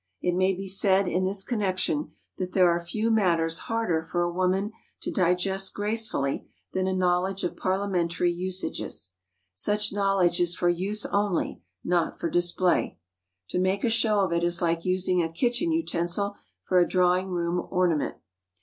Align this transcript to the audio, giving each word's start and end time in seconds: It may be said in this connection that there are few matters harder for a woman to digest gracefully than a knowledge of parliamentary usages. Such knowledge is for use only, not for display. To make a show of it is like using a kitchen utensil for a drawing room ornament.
It 0.19 0.33
may 0.33 0.55
be 0.55 0.67
said 0.67 1.07
in 1.07 1.25
this 1.25 1.43
connection 1.43 2.13
that 2.39 2.53
there 2.53 2.71
are 2.71 2.83
few 2.83 3.11
matters 3.11 3.59
harder 3.69 4.01
for 4.01 4.23
a 4.23 4.33
woman 4.33 4.71
to 5.01 5.11
digest 5.11 5.75
gracefully 5.75 6.49
than 6.73 6.87
a 6.87 6.95
knowledge 6.95 7.43
of 7.43 7.55
parliamentary 7.55 8.31
usages. 8.33 9.11
Such 9.53 9.93
knowledge 9.93 10.39
is 10.39 10.55
for 10.55 10.69
use 10.69 11.05
only, 11.05 11.61
not 11.83 12.19
for 12.19 12.31
display. 12.31 12.97
To 13.49 13.59
make 13.59 13.83
a 13.83 13.91
show 13.91 14.21
of 14.21 14.33
it 14.33 14.41
is 14.43 14.59
like 14.59 14.83
using 14.85 15.21
a 15.21 15.31
kitchen 15.31 15.71
utensil 15.71 16.35
for 16.63 16.79
a 16.79 16.87
drawing 16.89 17.27
room 17.27 17.67
ornament. 17.69 18.15